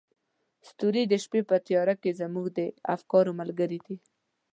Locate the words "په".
1.49-1.55